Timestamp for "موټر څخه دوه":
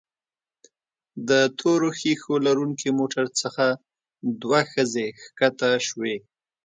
2.99-4.59